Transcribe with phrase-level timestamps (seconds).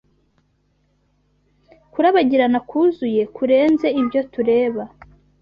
[1.91, 4.83] Kurabagirana kuzuye kurenze ibyo tureba.